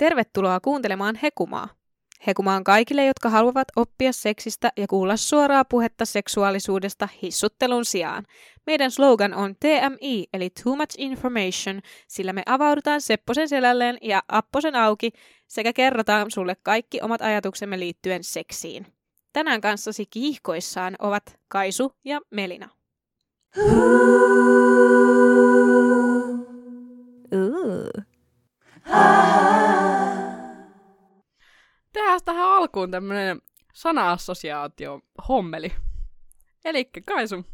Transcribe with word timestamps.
Tervetuloa 0.00 0.60
kuuntelemaan 0.60 1.16
Hekumaa. 1.22 1.68
Hekuma 2.26 2.54
on 2.54 2.64
kaikille, 2.64 3.06
jotka 3.06 3.30
haluavat 3.30 3.68
oppia 3.76 4.12
seksistä 4.12 4.72
ja 4.76 4.86
kuulla 4.86 5.16
suoraa 5.16 5.64
puhetta 5.64 6.04
seksuaalisuudesta 6.04 7.08
hissuttelun 7.22 7.84
sijaan. 7.84 8.24
Meidän 8.66 8.90
slogan 8.90 9.34
on 9.34 9.54
TMI, 9.56 10.26
eli 10.32 10.50
Too 10.50 10.76
Much 10.76 10.94
Information, 10.98 11.80
sillä 12.08 12.32
me 12.32 12.42
avaudutaan 12.46 13.00
Sepposen 13.00 13.48
selälleen 13.48 13.98
ja 14.02 14.22
Apposen 14.28 14.74
auki 14.76 15.10
sekä 15.48 15.72
kerrotaan 15.72 16.30
sulle 16.30 16.56
kaikki 16.62 17.00
omat 17.02 17.22
ajatuksemme 17.22 17.78
liittyen 17.78 18.24
seksiin. 18.24 18.86
Tänään 19.32 19.60
kanssasi 19.60 20.06
kiihkoissaan 20.06 20.96
ovat 20.98 21.38
Kaisu 21.48 21.92
ja 22.04 22.20
Melina. 22.30 22.68
Ooh. 23.58 24.99
Tehdään 32.10 32.24
tähän 32.24 32.52
alkuun 32.52 32.90
tämmönen 32.90 33.40
sana-assosiaatio 33.74 35.00
hommeli. 35.28 35.72
Eli 36.64 36.84
Kaisu, 37.06 37.44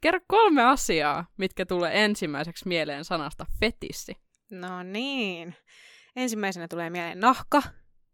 kerro 0.00 0.20
kolme 0.26 0.62
asiaa, 0.64 1.26
mitkä 1.36 1.66
tulee 1.66 2.04
ensimmäiseksi 2.04 2.68
mieleen 2.68 3.04
sanasta 3.04 3.46
fetissi. 3.60 4.16
No 4.50 4.82
niin. 4.82 5.54
Ensimmäisenä 6.16 6.68
tulee 6.68 6.90
mieleen 6.90 7.20
nahka, 7.20 7.62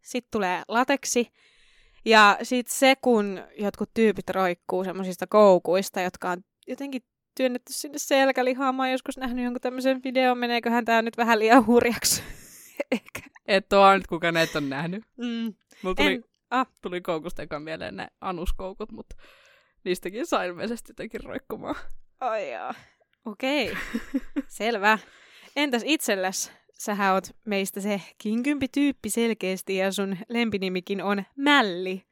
sitten 0.01 0.31
tulee 0.31 0.63
lateksi, 0.67 1.31
ja 2.05 2.37
sitten 2.43 2.75
se, 2.75 2.95
kun 3.01 3.43
jotkut 3.59 3.93
tyypit 3.93 4.29
roikkuu 4.29 4.83
semmoisista 4.83 5.27
koukuista, 5.27 6.01
jotka 6.01 6.29
on 6.29 6.43
jotenkin 6.67 7.01
työnnetty 7.37 7.73
sinne 7.73 7.97
selkälihaan. 7.97 8.75
Mä 8.75 8.83
oon 8.83 8.91
joskus 8.91 9.17
nähnyt 9.17 9.43
jonkun 9.43 9.61
tämmöisen 9.61 10.01
videon, 10.03 10.37
meneeköhän 10.37 10.85
tää 10.85 11.01
nyt 11.01 11.17
vähän 11.17 11.39
liian 11.39 11.65
hurjaksi. 11.65 12.23
Ehkä. 12.91 13.21
Et 13.45 13.73
oo 13.73 13.93
nyt 13.93 14.07
kukaan 14.07 14.37
et 14.37 14.55
on 14.55 14.69
nähnyt. 14.69 15.03
Mm. 15.17 15.53
Mulla 15.83 15.95
tuli, 15.95 16.13
En, 16.13 16.23
ah, 16.51 16.67
tuli 16.81 17.01
koukusta 17.01 17.41
ekaan 17.41 17.61
mieleen 17.61 17.95
ne 17.95 18.07
anuskoukut, 18.21 18.91
mutta 18.91 19.15
niistäkin 19.83 20.25
saa 20.25 20.43
ilmeisesti 20.43 20.89
jotenkin 20.91 21.23
roikkumaan. 21.23 21.75
ai 22.19 22.51
jaa. 22.51 22.73
Okei, 23.25 23.77
selvä. 24.47 24.99
Entäs 25.55 25.81
itselläs? 25.85 26.51
Sähän 26.73 27.13
oot 27.13 27.23
meistä 27.45 27.81
se 27.81 28.01
kinkympi 28.17 28.67
tyyppi 28.67 29.09
selkeästi 29.09 29.75
ja 29.75 29.91
sun 29.91 30.17
lempinimikin 30.29 31.03
on 31.03 31.23
Mälli. 31.35 32.05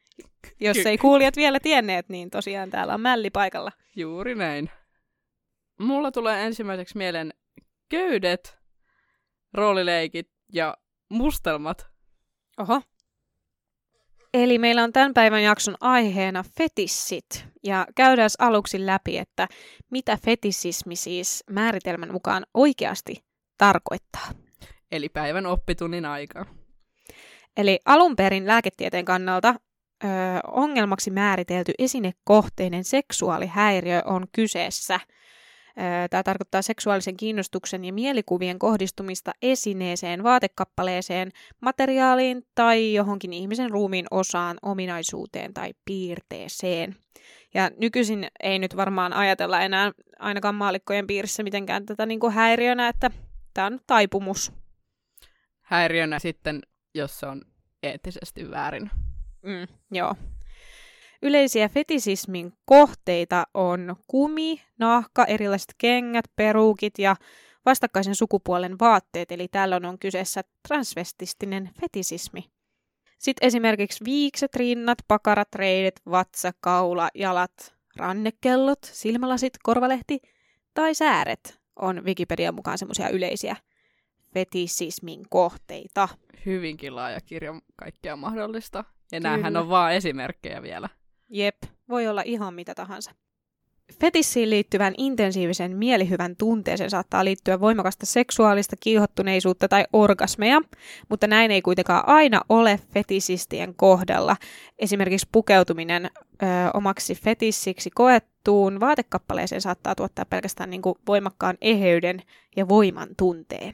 Jos 0.59 0.77
ei 0.77 0.97
kuulijat 0.97 1.35
vielä 1.35 1.59
tienneet, 1.59 2.09
niin 2.09 2.29
tosiaan 2.29 2.69
täällä 2.69 2.93
on 2.93 3.01
Mälli 3.01 3.29
paikalla. 3.29 3.71
Juuri 3.95 4.35
näin. 4.35 4.69
Mulla 5.79 6.11
tulee 6.11 6.45
ensimmäiseksi 6.45 6.97
mieleen 6.97 7.33
köydet, 7.89 8.57
roolileikit 9.53 10.29
ja 10.53 10.77
mustelmat. 11.09 11.87
Oho. 12.57 12.81
Eli 14.35 14.57
meillä 14.57 14.83
on 14.83 14.93
tämän 14.93 15.13
päivän 15.13 15.43
jakson 15.43 15.75
aiheena 15.81 16.43
fetissit. 16.57 17.45
Ja 17.63 17.87
käydään 17.95 18.29
aluksi 18.39 18.85
läpi, 18.85 19.17
että 19.17 19.47
mitä 19.91 20.17
fetisismi 20.25 20.95
siis 20.95 21.43
määritelmän 21.49 22.11
mukaan 22.11 22.45
oikeasti 22.53 23.25
tarkoittaa. 23.57 24.27
Eli 24.91 25.09
päivän 25.09 25.45
oppitunnin 25.45 26.05
aika. 26.05 26.45
Eli 27.57 27.79
alun 27.85 28.15
perin 28.15 28.47
lääketieteen 28.47 29.05
kannalta 29.05 29.55
ö, 30.03 30.07
ongelmaksi 30.47 31.11
määritelty 31.11 31.73
esinekohteinen 31.79 32.83
seksuaalihäiriö 32.83 34.01
on 34.05 34.27
kyseessä. 34.31 34.99
Tämä 36.09 36.23
tarkoittaa 36.23 36.61
seksuaalisen 36.61 37.17
kiinnostuksen 37.17 37.85
ja 37.85 37.93
mielikuvien 37.93 38.59
kohdistumista 38.59 39.31
esineeseen, 39.41 40.23
vaatekappaleeseen, 40.23 41.31
materiaaliin 41.61 42.43
tai 42.55 42.93
johonkin 42.93 43.33
ihmisen 43.33 43.69
ruumiin 43.69 44.05
osaan, 44.11 44.57
ominaisuuteen 44.61 45.53
tai 45.53 45.73
piirteeseen. 45.85 46.95
Ja 47.53 47.71
nykyisin 47.81 48.27
ei 48.39 48.59
nyt 48.59 48.75
varmaan 48.75 49.13
ajatella 49.13 49.61
enää 49.61 49.91
ainakaan 50.19 50.55
maalikkojen 50.55 51.07
piirissä 51.07 51.43
mitenkään 51.43 51.85
tätä 51.85 52.05
niin 52.05 52.19
kuin 52.19 52.33
häiriönä, 52.33 52.87
että 52.87 53.11
tämä 53.53 53.67
on 53.67 53.79
taipumus. 53.87 54.51
Häiriönä 55.61 56.19
sitten, 56.19 56.61
jos 56.95 57.19
se 57.19 57.25
on 57.25 57.41
eettisesti 57.83 58.51
väärin. 58.51 58.89
Mm, 59.41 59.67
joo. 59.91 60.15
Yleisiä 61.25 61.69
fetisismin 61.69 62.53
kohteita 62.65 63.47
on 63.53 63.95
kumi, 64.07 64.61
nahka, 64.79 65.25
erilaiset 65.25 65.75
kengät, 65.77 66.25
peruukit 66.35 66.99
ja 66.99 67.15
vastakkaisen 67.65 68.15
sukupuolen 68.15 68.79
vaatteet, 68.79 69.31
eli 69.31 69.47
tällöin 69.47 69.85
on 69.85 69.99
kyseessä 69.99 70.41
transvestistinen 70.67 71.69
fetisismi. 71.81 72.43
Sitten 73.17 73.47
esimerkiksi 73.47 74.05
viikset, 74.05 74.55
rinnat, 74.55 74.97
pakarat, 75.07 75.55
reidet, 75.55 76.01
vatsa, 76.11 76.51
kaula, 76.59 77.09
jalat, 77.15 77.75
rannekellot, 77.95 78.79
silmälasit, 78.83 79.53
korvalehti 79.63 80.19
tai 80.73 80.95
sääret 80.95 81.59
on 81.75 82.05
Wikipedian 82.05 82.55
mukaan 82.55 82.77
semmoisia 82.77 83.09
yleisiä 83.09 83.55
fetisismin 84.33 85.23
kohteita. 85.29 86.09
Hyvinkin 86.45 86.95
laaja 86.95 87.21
kirjo 87.21 87.59
kaikkea 87.75 88.15
mahdollista. 88.15 88.83
Ja 89.11 89.19
näähän 89.19 89.57
on 89.57 89.69
vaan 89.69 89.93
esimerkkejä 89.93 90.61
vielä. 90.61 90.89
Jep, 91.29 91.55
voi 91.89 92.07
olla 92.07 92.21
ihan 92.25 92.53
mitä 92.53 92.75
tahansa. 92.75 93.11
Fetissiin 93.99 94.49
liittyvän 94.49 94.93
intensiivisen 94.97 95.77
mielihyvän 95.77 96.35
tunteeseen 96.35 96.89
saattaa 96.89 97.25
liittyä 97.25 97.59
voimakasta 97.59 98.05
seksuaalista 98.05 98.75
kiihottuneisuutta 98.79 99.67
tai 99.67 99.85
orgasmeja, 99.93 100.61
mutta 101.09 101.27
näin 101.27 101.51
ei 101.51 101.61
kuitenkaan 101.61 102.07
aina 102.07 102.41
ole 102.49 102.79
fetisistien 102.93 103.75
kohdalla. 103.75 104.35
Esimerkiksi 104.79 105.27
pukeutuminen 105.31 106.05
ö, 106.05 106.45
omaksi 106.73 107.15
fetissiksi 107.15 107.89
koettuun 107.89 108.79
vaatekappaleeseen 108.79 109.61
saattaa 109.61 109.95
tuottaa 109.95 110.25
pelkästään 110.25 110.69
niin 110.69 110.81
kuin 110.81 110.95
voimakkaan 111.07 111.57
eheyden 111.61 112.21
ja 112.55 112.67
voiman 112.67 113.09
tunteen. 113.17 113.73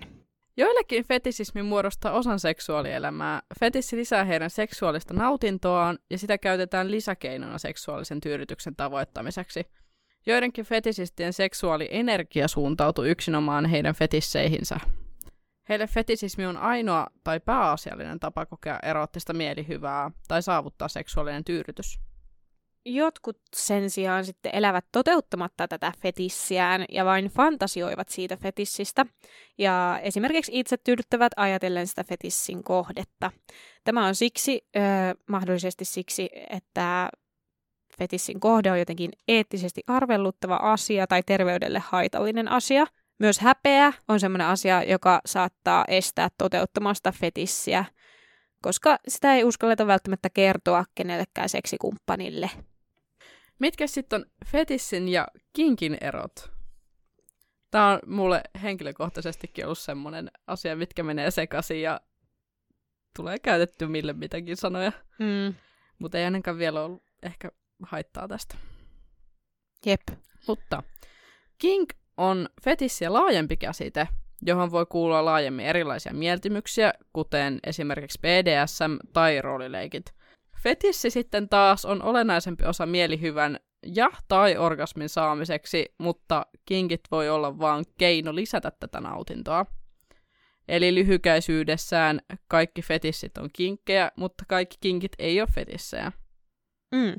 Joillekin 0.61 1.05
fetisismi 1.05 1.63
muodostaa 1.63 2.11
osan 2.11 2.39
seksuaalielämää. 2.39 3.41
Fetissi 3.59 3.97
lisää 3.97 4.23
heidän 4.23 4.49
seksuaalista 4.49 5.13
nautintoaan 5.13 5.99
ja 6.09 6.17
sitä 6.17 6.37
käytetään 6.37 6.91
lisäkeinona 6.91 7.57
seksuaalisen 7.57 8.21
tyydytyksen 8.21 8.75
tavoittamiseksi. 8.75 9.65
Joidenkin 10.25 10.65
fetisistien 10.65 11.33
seksuaalienergia 11.33 12.47
suuntautuu 12.47 13.03
yksinomaan 13.03 13.65
heidän 13.65 13.95
fetisseihinsä. 13.95 14.77
Heille 15.69 15.87
fetisismi 15.87 16.45
on 16.45 16.57
ainoa 16.57 17.07
tai 17.23 17.39
pääasiallinen 17.39 18.19
tapa 18.19 18.45
kokea 18.45 18.79
eroottista 18.83 19.33
mielihyvää 19.33 20.11
tai 20.27 20.41
saavuttaa 20.41 20.87
seksuaalinen 20.87 21.43
tyydytys. 21.43 21.99
Jotkut 22.85 23.37
sen 23.55 23.89
sijaan 23.89 24.25
sitten 24.25 24.55
elävät 24.55 24.85
toteuttamatta 24.91 25.67
tätä 25.67 25.93
fetissiään 25.99 26.85
ja 26.89 27.05
vain 27.05 27.25
fantasioivat 27.25 28.09
siitä 28.09 28.37
fetissistä 28.37 29.05
ja 29.57 29.99
esimerkiksi 30.03 30.51
itse 30.59 30.77
tyydyttävät 30.77 31.31
ajatellen 31.35 31.87
sitä 31.87 32.03
fetissin 32.03 32.63
kohdetta. 32.63 33.31
Tämä 33.83 34.05
on 34.05 34.15
siksi, 34.15 34.61
ö, 34.75 34.79
mahdollisesti 35.29 35.85
siksi, 35.85 36.29
että 36.49 37.09
fetissin 37.97 38.39
kohde 38.39 38.71
on 38.71 38.79
jotenkin 38.79 39.11
eettisesti 39.27 39.81
arvelluttava 39.87 40.55
asia 40.55 41.07
tai 41.07 41.23
terveydelle 41.25 41.79
haitallinen 41.79 42.47
asia. 42.47 42.85
Myös 43.19 43.39
häpeä 43.39 43.93
on 44.07 44.19
sellainen 44.19 44.47
asia, 44.47 44.83
joka 44.83 45.21
saattaa 45.25 45.85
estää 45.87 46.29
toteuttamasta 46.37 47.11
fetissiä, 47.11 47.85
koska 48.61 48.97
sitä 49.07 49.35
ei 49.35 49.43
uskalleta 49.43 49.87
välttämättä 49.87 50.29
kertoa 50.29 50.85
kenellekään 50.95 51.49
seksikumppanille. 51.49 52.49
Mitkä 53.61 53.87
sitten 53.87 54.21
on 54.21 54.25
fetissin 54.45 55.07
ja 55.07 55.27
kinkin 55.53 55.97
erot? 56.01 56.51
Tämä 57.71 57.91
on 57.91 57.99
mulle 58.05 58.41
henkilökohtaisestikin 58.63 59.65
ollut 59.65 59.79
semmoinen 59.79 60.31
asia, 60.47 60.75
mitkä 60.75 61.03
menee 61.03 61.31
sekaisin 61.31 61.81
ja 61.81 62.01
tulee 63.15 63.39
käytetty 63.39 63.87
mille 63.87 64.13
mitäkin 64.13 64.57
sanoja. 64.57 64.91
Mm, 65.19 65.55
Mutta 65.99 66.17
ei 66.17 66.25
ainakaan 66.25 66.57
vielä 66.57 66.83
ollut 66.83 67.03
ehkä 67.23 67.51
haittaa 67.83 68.27
tästä. 68.27 68.55
jep. 69.85 70.01
Mutta 70.47 70.83
kink 71.57 71.89
on 72.17 72.49
fetissiä 72.63 73.13
laajempi 73.13 73.57
käsite, 73.57 74.07
johon 74.45 74.71
voi 74.71 74.85
kuulua 74.85 75.25
laajemmin 75.25 75.65
erilaisia 75.65 76.13
mieltymyksiä, 76.13 76.93
kuten 77.13 77.59
esimerkiksi 77.63 78.19
BDSM 78.19 78.95
tai 79.13 79.41
roolileikit. 79.41 80.20
Fetissi 80.63 81.09
sitten 81.09 81.49
taas 81.49 81.85
on 81.85 82.03
olennaisempi 82.03 82.65
osa 82.65 82.85
mielihyvän 82.85 83.59
ja 83.85 84.09
tai 84.27 84.57
orgasmin 84.57 85.09
saamiseksi, 85.09 85.85
mutta 85.97 86.45
kinkit 86.65 87.01
voi 87.11 87.29
olla 87.29 87.59
vain 87.59 87.85
keino 87.97 88.35
lisätä 88.35 88.71
tätä 88.79 89.01
nautintoa. 89.01 89.65
Eli 90.67 90.95
lyhykäisyydessään 90.95 92.21
kaikki 92.47 92.81
fetissit 92.81 93.37
on 93.37 93.49
kinkkejä, 93.53 94.11
mutta 94.15 94.43
kaikki 94.47 94.77
kinkit 94.79 95.11
ei 95.19 95.41
ole 95.41 95.49
fetissejä. 95.55 96.11
Mm. 96.95 97.15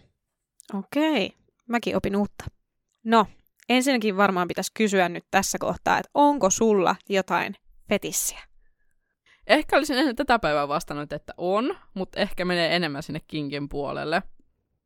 Okei, 0.74 1.32
mäkin 1.68 1.96
opin 1.96 2.16
uutta. 2.16 2.44
No, 3.04 3.26
ensinnäkin 3.68 4.16
varmaan 4.16 4.48
pitäisi 4.48 4.72
kysyä 4.74 5.08
nyt 5.08 5.24
tässä 5.30 5.58
kohtaa, 5.58 5.98
että 5.98 6.10
onko 6.14 6.50
sulla 6.50 6.96
jotain 7.08 7.54
fetissiä? 7.88 8.51
Ehkä 9.46 9.76
olisin 9.76 9.98
ennen 9.98 10.16
tätä 10.16 10.38
päivää 10.38 10.68
vastannut, 10.68 11.12
että 11.12 11.34
on, 11.36 11.76
mutta 11.94 12.20
ehkä 12.20 12.44
menee 12.44 12.76
enemmän 12.76 13.02
sinne 13.02 13.20
kinkin 13.28 13.68
puolelle. 13.68 14.22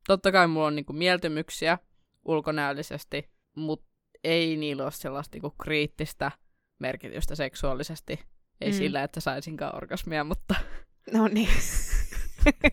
Totta 0.07 0.33
kai 0.33 0.47
mulla 0.47 0.67
on 0.67 0.77
niinku 0.77 0.93
mieltymyksiä 0.93 1.79
ulkonäöllisesti, 2.25 3.31
mutta 3.55 3.87
ei 4.25 4.57
niillä 4.57 4.83
ole 4.83 4.93
sellaista 4.93 5.35
niinku 5.35 5.51
kriittistä 5.51 6.31
merkitystä 6.79 7.35
seksuaalisesti. 7.35 8.21
Ei 8.61 8.71
mm. 8.71 8.77
sillä, 8.77 9.03
että 9.03 9.21
saisinkaan 9.21 9.77
orgasmia, 9.77 10.25
mutta... 10.25 10.55
No 11.13 11.29
niin. 11.29 11.49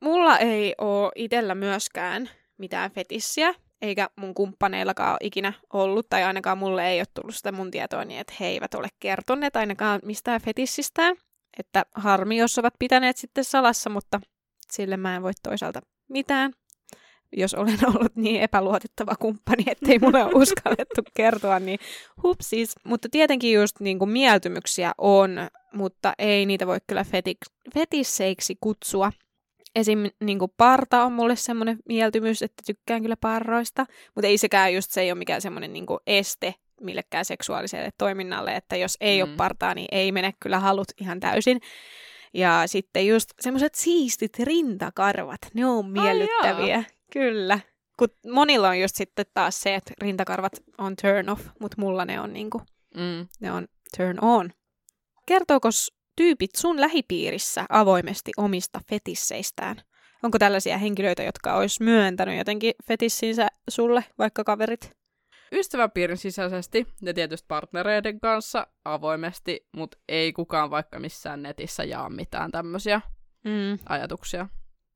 Mulla 0.00 0.38
ei 0.38 0.74
ole 0.78 1.12
itsellä 1.14 1.54
myöskään 1.54 2.30
mitään 2.58 2.90
fetissiä, 2.90 3.54
eikä 3.84 4.10
mun 4.16 4.34
kumppaneillakaan 4.34 5.10
ole 5.10 5.18
ikinä 5.22 5.52
ollut, 5.72 6.08
tai 6.08 6.22
ainakaan 6.22 6.58
mulle 6.58 6.88
ei 6.88 7.00
ole 7.00 7.06
tullut 7.14 7.34
sitä 7.34 7.52
mun 7.52 7.70
tietoa 7.70 8.04
niin, 8.04 8.20
että 8.20 8.34
he 8.40 8.46
eivät 8.46 8.74
ole 8.74 8.88
kertoneet 9.00 9.56
ainakaan 9.56 10.00
mistään 10.04 10.40
fetissistään. 10.40 11.16
Että 11.58 11.84
harmi, 11.94 12.36
jos 12.36 12.58
ovat 12.58 12.74
pitäneet 12.78 13.16
sitten 13.16 13.44
salassa, 13.44 13.90
mutta 13.90 14.20
sille 14.72 14.96
mä 14.96 15.16
en 15.16 15.22
voi 15.22 15.32
toisaalta 15.42 15.80
mitään, 16.08 16.52
jos 17.36 17.54
olen 17.54 17.78
ollut 17.94 18.16
niin 18.16 18.40
epäluotettava 18.40 19.16
kumppani, 19.18 19.64
ettei 19.66 19.98
mulle 19.98 20.24
ole 20.24 20.32
uskallettu 20.34 21.02
kertoa, 21.14 21.58
niin 21.58 21.78
hupsis. 22.22 22.74
Mutta 22.84 23.08
tietenkin 23.08 23.54
just 23.54 23.80
niin 23.80 23.98
kuin 23.98 24.10
mieltymyksiä 24.10 24.92
on, 24.98 25.30
mutta 25.72 26.12
ei 26.18 26.46
niitä 26.46 26.66
voi 26.66 26.78
kyllä 26.86 27.02
fetik- 27.02 27.70
fetisseiksi 27.74 28.56
kutsua. 28.60 29.12
Esim. 29.74 29.98
Niin 30.20 30.38
parta 30.56 31.04
on 31.04 31.12
mulle 31.12 31.36
semmoinen 31.36 31.78
mieltymys, 31.88 32.42
että 32.42 32.62
tykkään 32.66 33.02
kyllä 33.02 33.16
parroista, 33.16 33.86
mutta 34.14 34.28
ei 34.28 34.38
sekään 34.38 34.74
just 34.74 34.90
se 34.90 35.00
ei 35.00 35.12
ole 35.12 35.18
mikään 35.18 35.40
semmoinen 35.40 35.72
niin 35.72 35.86
este 36.06 36.54
millekään 36.80 37.24
seksuaaliselle 37.24 37.90
toiminnalle, 37.98 38.56
että 38.56 38.76
jos 38.76 38.96
ei 39.00 39.22
mm. 39.22 39.28
ole 39.28 39.36
partaa, 39.36 39.74
niin 39.74 39.88
ei 39.92 40.12
mene 40.12 40.34
kyllä 40.40 40.58
halut 40.58 40.88
ihan 41.00 41.20
täysin. 41.20 41.60
Ja 42.34 42.62
sitten 42.66 43.06
just 43.06 43.30
semmoiset 43.40 43.74
siistit 43.74 44.38
rintakarvat, 44.38 45.38
ne 45.54 45.66
on 45.66 45.90
miellyttäviä. 45.90 46.76
Ai 46.76 46.84
kyllä. 47.12 47.60
Kun 47.98 48.08
monilla 48.32 48.68
on 48.68 48.80
just 48.80 48.96
sitten 48.96 49.26
taas 49.34 49.60
se, 49.60 49.74
että 49.74 49.92
rintakarvat 50.00 50.52
on 50.78 50.96
turn 51.02 51.28
off, 51.28 51.46
mutta 51.60 51.76
mulla 51.80 52.04
ne 52.04 52.20
on 52.20 52.32
niinku, 52.32 52.62
mm. 52.96 53.28
ne 53.40 53.52
on 53.52 53.68
turn 53.96 54.18
on. 54.24 54.50
Kertooko 55.26 55.68
tyypit 56.16 56.54
sun 56.56 56.80
lähipiirissä 56.80 57.66
avoimesti 57.68 58.32
omista 58.36 58.80
fetisseistään? 58.88 59.76
Onko 60.22 60.38
tällaisia 60.38 60.78
henkilöitä, 60.78 61.22
jotka 61.22 61.54
olisi 61.54 61.82
myöntänyt 61.82 62.38
jotenkin 62.38 62.74
fetissinsä 62.86 63.48
sulle, 63.68 64.04
vaikka 64.18 64.44
kaverit? 64.44 64.90
Ystäväpiirin 65.52 66.16
sisäisesti 66.16 66.86
ja 67.02 67.14
tietysti 67.14 67.46
partnereiden 67.48 68.20
kanssa 68.20 68.66
avoimesti, 68.84 69.66
mutta 69.76 69.98
ei 70.08 70.32
kukaan 70.32 70.70
vaikka 70.70 71.00
missään 71.00 71.42
netissä 71.42 71.84
jaa 71.84 72.10
mitään 72.10 72.50
tämmöisiä 72.50 73.00
mm. 73.44 73.78
ajatuksia. 73.88 74.48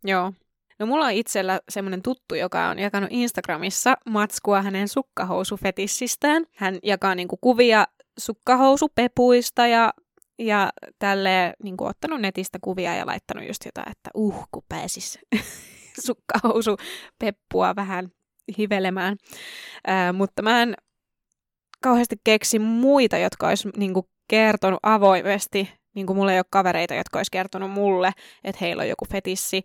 Joo. 0.04 0.32
No 0.78 0.86
mulla 0.86 1.04
on 1.04 1.12
itsellä 1.12 1.60
semmoinen 1.68 2.02
tuttu, 2.02 2.34
joka 2.34 2.68
on 2.68 2.78
jakanut 2.78 3.08
Instagramissa 3.12 3.96
matskua 4.10 4.62
hänen 4.62 4.88
sukkahousufetissistään. 4.88 6.44
Hän 6.54 6.78
jakaa 6.82 7.14
niinku 7.14 7.36
kuvia 7.40 7.86
sukkahousupepuista 8.18 9.66
ja 9.66 9.92
ja 10.38 10.70
tälle 10.98 11.54
niin 11.62 11.76
kuin, 11.76 11.88
ottanut 11.88 12.20
netistä 12.20 12.58
kuvia 12.62 12.94
ja 12.94 13.06
laittanut 13.06 13.46
just 13.46 13.64
jotain, 13.64 13.90
että 13.90 14.10
uh, 14.14 14.48
kun 14.52 14.62
pääsis 14.68 15.18
sukkahousu 16.06 16.76
peppua 17.18 17.76
vähän 17.76 18.08
hivelemään. 18.58 19.16
Ää, 19.86 20.12
mutta 20.12 20.42
mä 20.42 20.62
en 20.62 20.74
kauheasti 21.82 22.16
keksi 22.24 22.58
muita, 22.58 23.18
jotka 23.18 23.48
olisi 23.48 23.68
niin 23.76 23.94
kuin, 23.94 24.06
kertonut 24.28 24.80
avoimesti. 24.82 25.70
Niin 25.94 26.06
kuin 26.06 26.16
mulla 26.16 26.32
ei 26.32 26.38
ole 26.38 26.44
kavereita, 26.50 26.94
jotka 26.94 27.18
olisi 27.18 27.30
kertonut 27.30 27.70
mulle, 27.70 28.12
että 28.44 28.58
heillä 28.60 28.80
on 28.80 28.88
joku 28.88 29.04
fetissi. 29.10 29.62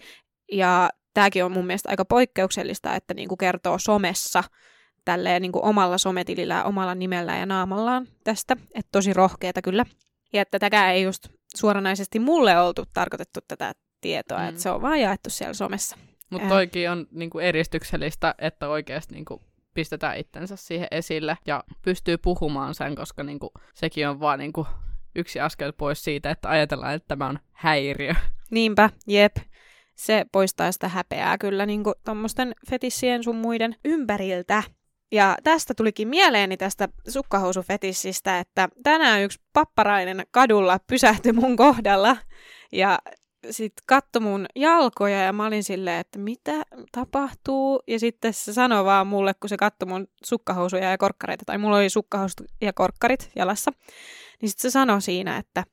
Ja 0.52 0.90
tämäkin 1.14 1.46
on 1.46 1.52
mun 1.52 1.66
mielestä 1.68 1.90
aika 1.90 2.06
poikkeuksellista, 2.06 2.96
että 2.96 3.14
niin 3.14 3.30
kuin 3.30 3.38
kertoo 3.38 3.78
somessa 3.78 4.44
tälleen 5.06 5.42
niin 5.42 5.52
kuin 5.52 5.66
omalla 5.66 5.98
sometilillä, 5.98 6.64
omalla 6.64 6.96
nimellään 6.96 7.40
ja 7.40 7.46
naamallaan 7.46 8.08
tästä. 8.24 8.58
Että 8.74 8.90
tosi 8.92 9.14
rohkeeta 9.14 9.62
kyllä. 9.62 9.86
Ja 10.34 10.42
että 10.42 10.60
tätäkään 10.60 10.94
ei 10.94 11.04
just 11.04 11.28
suoranaisesti 11.56 12.20
mulle 12.20 12.60
oltu 12.60 12.84
tarkoitettu 12.94 13.40
tätä 13.48 13.74
tietoa, 14.02 14.40
mm. 14.40 14.50
että 14.50 14.62
se 14.62 14.70
on 14.70 14.82
vaan 14.82 15.02
jaettu 15.02 15.30
siellä 15.30 15.54
somessa. 15.54 15.98
Mutta 16.30 16.48
toikin 16.48 16.92
on 16.92 17.08
niinku 17.12 17.40
edistyksellistä, 17.40 18.36
että 18.38 18.68
oikeasti 18.68 19.14
niinku 19.14 19.42
pistetään 19.74 20.18
itsensä 20.18 20.56
siihen 20.56 20.88
esille 20.92 21.38
ja 21.46 21.64
pystyy 21.82 22.18
puhumaan 22.18 22.76
sen, 22.76 22.96
koska 22.96 23.24
niinku, 23.24 23.52
sekin 23.74 24.10
on 24.10 24.20
vaan 24.20 24.40
niinku 24.40 24.68
yksi 25.16 25.40
askel 25.40 25.74
pois 25.74 26.04
siitä, 26.04 26.32
että 26.32 26.50
ajatellaan, 26.50 26.94
että 26.94 27.08
tämä 27.08 27.28
on 27.28 27.40
häiriö. 27.52 28.14
Niinpä, 28.52 28.90
jep. 29.08 29.36
Se 29.96 30.26
poistaa 30.32 30.72
sitä 30.72 30.88
häpeää 30.88 31.38
kyllä 31.38 31.66
niinku 31.66 31.94
tuommoisten 32.06 32.54
fetissien 32.70 33.24
sun 33.24 33.36
muiden 33.36 33.76
ympäriltä. 33.86 34.64
Ja 35.14 35.38
tästä 35.44 35.74
tulikin 35.74 36.08
mieleeni 36.08 36.58
tästä 36.58 36.90
sukkahousufetissistä, 37.08 38.40
että 38.40 38.70
tänään 38.84 39.22
yksi 39.22 39.40
papparainen 39.54 40.26
kadulla 40.32 40.80
pysähtyi 40.88 41.32
mun 41.32 41.56
kohdalla 41.56 42.18
ja 42.72 43.00
sitten 43.50 43.84
katsoi 43.88 44.22
mun 44.22 44.46
jalkoja 44.56 45.22
ja 45.22 45.34
mä 45.34 45.46
olin 45.46 45.64
silleen, 45.64 46.00
että 46.00 46.20
mitä 46.20 46.52
tapahtuu. 46.92 47.84
Ja 47.88 48.00
sitten 48.00 48.34
se 48.34 48.54
sanoi 48.54 48.86
vaan 48.86 49.08
mulle, 49.08 49.34
kun 49.34 49.50
se 49.50 49.58
katsoi 49.58 49.90
mun 49.90 50.08
sukkahousuja 50.26 50.92
ja 50.92 50.98
korkkareita, 50.98 51.46
tai 51.46 51.58
mulla 51.58 51.78
oli 51.78 51.90
sukkahousut 51.90 52.48
ja 52.62 52.74
korkkarit 52.74 53.32
jalassa, 53.36 53.72
niin 54.42 54.50
sitten 54.50 54.72
se 54.72 54.74
sanoi 54.74 55.02
siinä, 55.02 55.38
että 55.38 55.64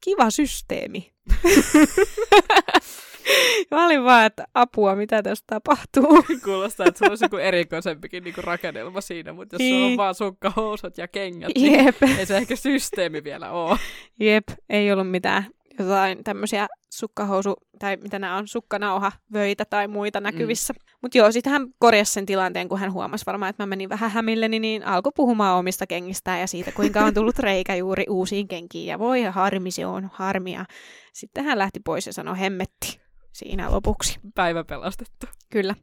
kiva 0.00 0.30
systeemi. 0.30 1.12
Mä 3.70 3.86
olin 3.86 4.04
vaan, 4.04 4.26
että 4.26 4.46
apua, 4.54 4.96
mitä 4.96 5.22
tässä 5.22 5.44
tapahtuu. 5.46 6.24
Kuulostaa, 6.44 6.86
että 6.86 6.98
sulla 6.98 7.10
olisi 7.10 7.24
joku 7.24 7.36
erikoisempikin 7.36 8.24
niinku 8.24 8.42
rakennelma 8.42 9.00
siinä, 9.00 9.32
mutta 9.32 9.54
jos 9.56 9.62
sulla 9.68 9.76
on 9.76 9.86
niin. 9.86 9.96
vaan 9.96 10.14
sukkahousut 10.14 10.98
ja 10.98 11.08
kengät, 11.08 11.52
Jep. 11.56 11.96
niin 12.00 12.18
ei 12.18 12.26
se 12.26 12.36
ehkä 12.36 12.56
systeemi 12.56 13.24
vielä 13.24 13.50
ole. 13.50 13.78
Jep, 14.20 14.48
ei 14.68 14.92
ollut 14.92 15.10
mitään 15.10 15.46
jotain 15.78 16.24
tämmöisiä 16.24 16.66
sukkahousu, 16.90 17.54
tai 17.78 17.96
mitä 17.96 18.18
nämä 18.18 18.36
on, 18.36 18.48
sukkanauha, 18.48 19.12
vöitä 19.32 19.64
tai 19.64 19.88
muita 19.88 20.20
näkyvissä. 20.20 20.72
Mm. 20.72 20.78
Mutta 21.02 21.18
joo, 21.18 21.32
sitten 21.32 21.52
hän 21.52 21.66
korjasi 21.78 22.12
sen 22.12 22.26
tilanteen, 22.26 22.68
kun 22.68 22.78
hän 22.78 22.92
huomasi 22.92 23.26
varmaan, 23.26 23.50
että 23.50 23.62
mä 23.62 23.66
menin 23.66 23.88
vähän 23.88 24.10
hämilleni, 24.10 24.58
niin 24.58 24.86
alkoi 24.86 25.12
puhumaan 25.16 25.58
omista 25.58 25.86
kengistään 25.86 26.40
ja 26.40 26.46
siitä, 26.46 26.72
kuinka 26.72 27.00
on 27.04 27.14
tullut 27.14 27.38
reikä 27.38 27.74
juuri 27.74 28.04
uusiin 28.08 28.48
kenkiin. 28.48 28.86
Ja 28.86 28.98
voi 28.98 29.22
harmi, 29.22 29.70
se 29.70 29.86
on 29.86 30.10
harmia. 30.12 30.64
Sitten 31.12 31.44
hän 31.44 31.58
lähti 31.58 31.80
pois 31.80 32.06
ja 32.06 32.12
sanoi 32.12 32.38
hemmetti 32.38 33.05
siinä 33.38 33.70
lopuksi. 33.70 34.18
Päivä 34.34 34.64
pelastettu. 34.64 35.26
Kyllä. 35.50 35.74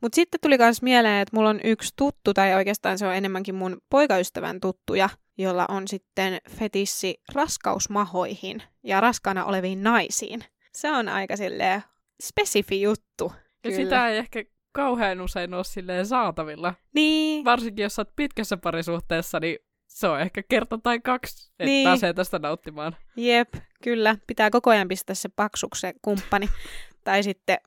Mutta 0.00 0.16
sitten 0.16 0.40
tuli 0.40 0.58
myös 0.58 0.82
mieleen, 0.82 1.22
että 1.22 1.36
mulla 1.36 1.50
on 1.50 1.60
yksi 1.64 1.92
tuttu, 1.96 2.34
tai 2.34 2.54
oikeastaan 2.54 2.98
se 2.98 3.06
on 3.06 3.14
enemmänkin 3.14 3.54
mun 3.54 3.80
poikaystävän 3.90 4.60
tuttuja, 4.60 5.08
jolla 5.38 5.66
on 5.68 5.88
sitten 5.88 6.38
fetissi 6.50 7.20
raskausmahoihin 7.34 8.62
ja 8.82 9.00
raskaana 9.00 9.44
oleviin 9.44 9.82
naisiin. 9.82 10.44
Se 10.72 10.90
on 10.90 11.08
aika 11.08 11.36
silleen 11.36 11.82
spesifi 12.22 12.82
juttu. 12.82 13.32
Ja 13.64 13.70
sitä 13.70 14.08
ei 14.08 14.18
ehkä 14.18 14.44
kauhean 14.72 15.20
usein 15.20 15.54
ole 15.54 15.64
silleen 15.64 16.06
saatavilla. 16.06 16.74
Niin. 16.94 17.44
Varsinkin 17.44 17.82
jos 17.82 17.98
olet 17.98 18.16
pitkässä 18.16 18.56
parisuhteessa, 18.56 19.40
niin 19.40 19.58
se 19.86 20.08
on 20.08 20.20
ehkä 20.20 20.42
kerta 20.48 20.78
tai 20.82 21.00
kaksi, 21.00 21.50
että 21.50 21.64
niin. 21.64 21.84
pääsee 21.84 22.12
tästä 22.12 22.38
nauttimaan. 22.38 22.96
Jep, 23.16 23.54
kyllä. 23.82 24.16
Pitää 24.26 24.50
koko 24.50 24.70
ajan 24.70 24.88
pistää 24.88 25.14
se 25.14 25.28
paksuksi 25.28 25.80
se 25.80 25.94
kumppani. 26.02 26.48
Tai 27.04 27.22
sitten 27.22 27.58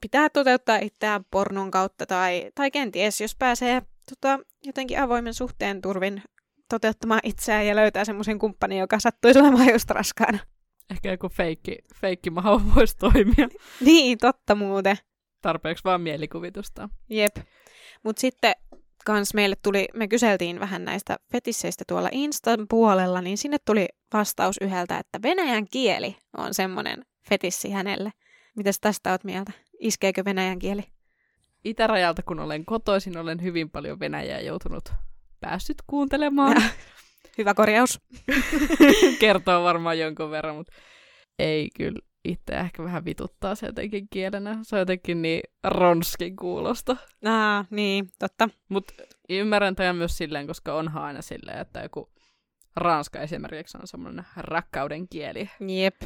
pitää 0.00 0.28
toteuttaa 0.28 0.76
itseään 0.76 1.24
pornon 1.30 1.70
kautta 1.70 2.06
tai, 2.06 2.50
tai 2.54 2.70
kenties, 2.70 3.20
jos 3.20 3.36
pääsee 3.36 3.82
tota, 4.10 4.38
jotenkin 4.64 5.00
avoimen 5.00 5.34
suhteen 5.34 5.80
turvin 5.80 6.22
toteuttamaan 6.68 7.20
itseään 7.24 7.66
ja 7.66 7.76
löytää 7.76 8.04
semmoisen 8.04 8.38
kumppanin, 8.38 8.78
joka 8.78 9.00
sattuisi 9.00 9.38
olemaan 9.38 9.72
just 9.72 9.90
raskaana. 9.90 10.38
Ehkä 10.90 11.10
joku 11.10 11.28
feikki, 11.28 11.78
feikki 12.00 12.30
maho 12.30 12.60
voisi 12.74 12.96
toimia. 12.96 13.48
niin, 13.80 14.18
totta 14.18 14.54
muuten. 14.54 14.96
Tarpeeksi 15.42 15.84
vaan 15.84 16.00
mielikuvitusta. 16.00 16.88
Jep. 17.10 17.36
Mutta 18.04 18.20
sitten 18.20 18.52
kans 19.04 19.34
meille 19.34 19.56
tuli, 19.62 19.88
me 19.94 20.08
kyseltiin 20.08 20.60
vähän 20.60 20.84
näistä 20.84 21.16
fetisseistä 21.32 21.84
tuolla 21.88 22.08
Instan 22.12 22.66
puolella, 22.68 23.20
niin 23.20 23.38
sinne 23.38 23.56
tuli 23.64 23.88
vastaus 24.12 24.56
yhdeltä, 24.60 24.98
että 24.98 25.22
venäjän 25.22 25.66
kieli 25.70 26.16
on 26.36 26.54
semmoinen 26.54 27.04
fetissi 27.28 27.70
hänelle. 27.70 28.10
Mitäs 28.58 28.80
tästä 28.80 29.10
oot 29.10 29.24
mieltä? 29.24 29.52
Iskeekö 29.78 30.24
venäjän 30.24 30.58
kieli? 30.58 30.84
Itärajalta, 31.64 32.22
kun 32.22 32.40
olen 32.40 32.64
kotoisin, 32.64 33.18
olen 33.18 33.42
hyvin 33.42 33.70
paljon 33.70 34.00
Venäjää 34.00 34.40
joutunut 34.40 34.92
päässyt 35.40 35.76
kuuntelemaan. 35.86 36.62
Hyvä 37.38 37.54
korjaus. 37.54 38.00
Kertoo 39.20 39.64
varmaan 39.64 39.98
jonkun 39.98 40.30
verran, 40.30 40.56
mutta 40.56 40.72
ei 41.38 41.68
kyllä 41.76 41.98
itse 42.24 42.52
ehkä 42.52 42.84
vähän 42.84 43.04
vituttaa 43.04 43.54
se 43.54 43.66
jotenkin 43.66 44.06
kielenä. 44.10 44.58
Se 44.62 44.76
on 44.76 44.80
jotenkin 44.80 45.22
niin 45.22 45.42
ronskin 45.64 46.36
kuulosta. 46.36 46.96
Ah, 47.24 47.66
niin, 47.70 48.10
totta. 48.18 48.48
Mutta 48.68 48.94
ymmärrän 49.28 49.76
tämän 49.76 49.96
myös 49.96 50.16
silleen, 50.16 50.46
koska 50.46 50.74
onhan 50.74 51.04
aina 51.04 51.22
silleen, 51.22 51.58
että 51.58 51.80
joku 51.80 52.12
ranska 52.76 53.20
esimerkiksi 53.20 53.78
on 53.78 53.86
semmoinen 53.86 54.26
rakkauden 54.36 55.08
kieli. 55.08 55.50
Jep, 55.60 56.02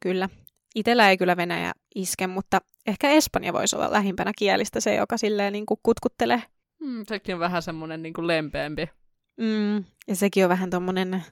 kyllä. 0.00 0.28
Itellä 0.74 1.10
ei 1.10 1.16
kyllä 1.16 1.36
Venäjä 1.36 1.72
iske, 1.94 2.26
mutta 2.26 2.60
ehkä 2.86 3.10
Espanja 3.10 3.52
voisi 3.52 3.76
olla 3.76 3.92
lähimpänä 3.92 4.32
kielistä 4.38 4.80
se, 4.80 4.94
joka 4.94 5.16
silleen 5.16 5.52
niin 5.52 5.66
kuin 5.66 5.80
kutkuttelee. 5.82 6.42
Mm, 6.80 7.04
sekin 7.08 7.34
on 7.34 7.40
vähän 7.40 7.62
semmoinen 7.62 8.02
niin 8.02 8.14
kuin 8.14 8.26
lempeämpi. 8.26 8.88
Mm, 9.36 9.84
ja 10.08 10.16
sekin 10.16 10.44
on 10.44 10.48
vähän 10.48 10.70
tuommoinen 10.70 11.22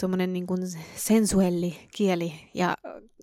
tommonen 0.00 0.32
niin 0.32 0.46
kuin 0.46 0.62
sensuelli 0.96 1.88
kieli, 1.96 2.32
ja 2.54 2.76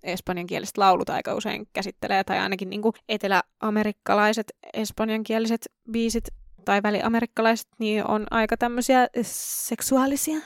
espanjan 0.03 0.47
kieliset 0.47 0.77
laulut 0.77 1.09
aika 1.09 1.33
usein 1.33 1.67
käsittelee, 1.73 2.23
tai 2.23 2.39
ainakin 2.39 2.69
niin 2.69 2.81
kuin 2.81 2.93
eteläamerikkalaiset 3.09 4.53
espanjankieliset 4.73 5.71
biisit 5.91 6.23
tai 6.65 6.83
väliamerikkalaiset, 6.83 7.67
niin 7.79 8.07
on 8.07 8.25
aika 8.31 8.57
tämmöisiä 8.57 9.07
seksuaalisia. 9.21 10.37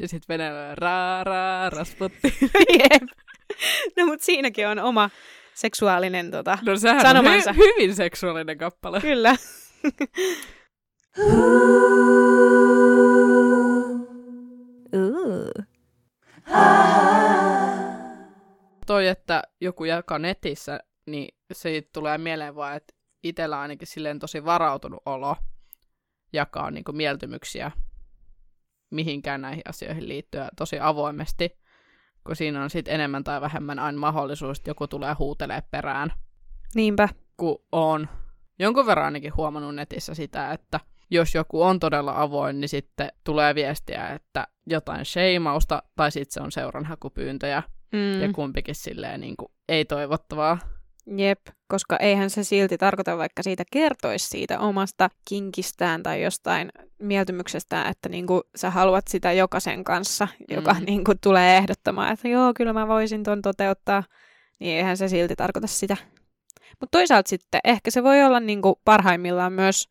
Ja 0.00 0.08
sitten 0.08 0.34
venäjä 0.34 0.74
ra 0.74 1.24
ra 1.24 1.70
rasputti. 1.70 2.34
Jep. 2.80 3.02
No 3.96 4.06
mutta 4.06 4.24
siinäkin 4.24 4.68
on 4.68 4.78
oma 4.78 5.10
seksuaalinen 5.54 6.30
tota, 6.30 6.58
No 6.62 6.76
sehän 6.76 7.02
Sanomansa. 7.02 7.50
on 7.50 7.56
hy- 7.56 7.58
hyvin 7.58 7.94
seksuaalinen 7.94 8.58
kappale. 8.58 9.00
Kyllä. 9.00 9.36
Toi, 18.86 19.06
että 19.08 19.42
joku 19.60 19.84
jakaa 19.84 20.18
netissä, 20.18 20.80
niin 21.06 21.34
siitä 21.52 21.88
tulee 21.92 22.18
mieleen 22.18 22.54
vaan, 22.54 22.76
että 22.76 22.94
itsellä 23.22 23.60
ainakin 23.60 23.88
silleen 23.88 24.18
tosi 24.18 24.44
varautunut 24.44 25.02
olo 25.06 25.36
jakaa 26.32 26.70
niin 26.70 26.84
kuin 26.84 26.96
mieltymyksiä 26.96 27.70
mihinkään 28.90 29.40
näihin 29.40 29.62
asioihin 29.68 30.08
liittyen 30.08 30.48
tosi 30.56 30.78
avoimesti, 30.80 31.58
kun 32.26 32.36
siinä 32.36 32.62
on 32.62 32.70
sitten 32.70 32.94
enemmän 32.94 33.24
tai 33.24 33.40
vähemmän 33.40 33.78
aina 33.78 33.98
mahdollisuus, 33.98 34.58
että 34.58 34.70
joku 34.70 34.86
tulee 34.88 35.14
huutelee 35.18 35.62
perään, 35.70 36.12
Niinpä. 36.74 37.08
kun 37.36 37.58
on 37.72 38.08
jonkun 38.58 38.86
verran 38.86 39.04
ainakin 39.04 39.36
huomannut 39.36 39.74
netissä 39.74 40.14
sitä, 40.14 40.52
että 40.52 40.80
jos 41.10 41.34
joku 41.34 41.62
on 41.62 41.80
todella 41.80 42.22
avoin, 42.22 42.60
niin 42.60 42.68
sitten 42.68 43.12
tulee 43.24 43.54
viestiä, 43.54 44.08
että 44.08 44.46
jotain 44.66 45.04
sheimausta, 45.04 45.82
tai 45.96 46.10
sitten 46.10 46.32
se 46.34 46.40
on 46.40 46.52
seuranhakupyyntöjä, 46.52 47.62
Mm. 47.92 48.20
ja 48.20 48.32
kumpikin 48.32 48.74
silleen 48.74 49.20
niin 49.20 49.36
kuin, 49.36 49.52
ei 49.68 49.84
toivottavaa. 49.84 50.58
Jep, 51.16 51.40
koska 51.68 51.96
eihän 51.96 52.30
se 52.30 52.44
silti 52.44 52.78
tarkoita, 52.78 53.18
vaikka 53.18 53.42
siitä 53.42 53.64
kertoisi 53.72 54.28
siitä 54.28 54.60
omasta 54.60 55.10
kinkistään 55.28 56.02
tai 56.02 56.22
jostain 56.22 56.72
mieltymyksestään, 56.98 57.90
että 57.90 58.08
niinku 58.08 58.42
sä 58.56 58.70
haluat 58.70 59.08
sitä 59.08 59.32
jokaisen 59.32 59.84
kanssa, 59.84 60.28
joka 60.50 60.72
Mm. 60.72 60.84
niinku 60.86 61.12
tulee 61.20 61.56
ehdottamaan, 61.56 62.12
että 62.12 62.28
joo, 62.28 62.52
kyllä 62.56 62.72
mä 62.72 62.88
voisin 62.88 63.22
ton 63.22 63.42
toteuttaa, 63.42 64.02
niin 64.60 64.76
eihän 64.76 64.96
se 64.96 65.08
silti 65.08 65.36
tarkoita 65.36 65.66
sitä. 65.66 65.96
Mutta 66.80 66.98
toisaalta 66.98 67.28
sitten 67.28 67.60
ehkä 67.64 67.90
se 67.90 68.02
voi 68.02 68.22
olla 68.22 68.40
niinku 68.40 68.80
parhaimmillaan 68.84 69.52
myös, 69.52 69.88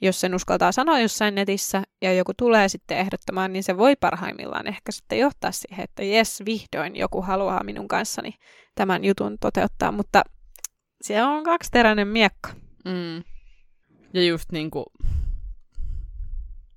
jos 0.00 0.20
sen 0.20 0.34
uskaltaa 0.34 0.72
sanoa 0.72 0.98
jossain 0.98 1.34
netissä 1.34 1.82
ja 2.02 2.12
joku 2.12 2.32
tulee 2.36 2.68
sitten 2.68 2.98
ehdottamaan, 2.98 3.52
niin 3.52 3.62
se 3.62 3.76
voi 3.76 3.96
parhaimmillaan 3.96 4.66
ehkä 4.66 4.92
sitten 4.92 5.18
johtaa 5.18 5.52
siihen, 5.52 5.84
että 5.84 6.02
jes, 6.02 6.42
vihdoin 6.46 6.96
joku 6.96 7.22
haluaa 7.22 7.64
minun 7.64 7.88
kanssani 7.88 8.34
tämän 8.74 9.04
jutun 9.04 9.38
toteuttaa, 9.40 9.92
mutta 9.92 10.22
se 11.00 11.22
on 11.22 11.44
kaksiteräinen 11.44 12.08
miekka. 12.08 12.50
Mm. 12.84 13.24
Ja 14.14 14.24
just 14.24 14.52
niin 14.52 14.70
kuin 14.70 14.86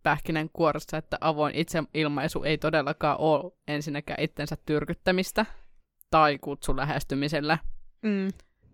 pähkinän 0.04 0.50
kuorossa, 0.54 0.98
että 0.98 1.18
avoin 1.22 1.56
itseilmaisu 1.56 2.44
ei 2.44 2.58
todellakaan 2.58 3.20
ole 3.20 3.52
ensinnäkään 3.68 4.24
itsensä 4.24 4.58
tyrkyttämistä 4.66 5.46
tai 6.10 6.38
kutsu 6.42 6.78
lähestymisellä. 6.78 7.58
Mm. 8.02 8.28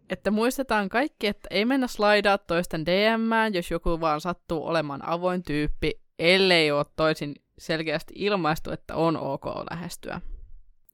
Että 0.10 0.32
muistetaan 0.32 0.90
kaikki, 0.90 1.28
että 1.28 1.48
ei 1.52 1.66
mennä 1.66 1.88
slaidaa 1.88 2.38
toisten 2.38 2.86
DMään, 2.86 3.54
jos 3.54 3.72
joku 3.72 4.02
vaan 4.02 4.22
sattuu 4.22 4.66
olemaan 4.66 5.10
avoin 5.10 5.44
tyyppi, 5.44 6.02
ellei 6.20 6.72
ole 6.72 6.86
toisin 6.96 7.36
selkeästi 7.58 8.14
ilmaistu, 8.18 8.72
että 8.72 8.96
on 8.96 9.18
ok 9.18 9.46
lähestyä. 9.72 10.22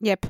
Jep. 0.04 0.24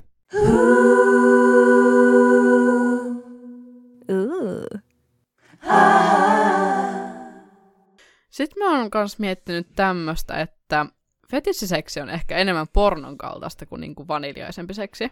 Sitten 8.30 8.64
mä 8.64 8.80
oon 8.80 8.90
myös 8.96 9.20
miettinyt 9.20 9.68
tämmöistä, 9.76 10.42
että 10.42 10.86
fetissiseksi 11.32 12.02
on 12.02 12.10
ehkä 12.10 12.38
enemmän 12.38 12.68
pornon 12.74 13.18
kaltaista 13.18 13.66
kuin 13.66 13.82
niinku 13.82 14.08
vaniljaisempi 14.08 14.74
seksi. 14.74 15.12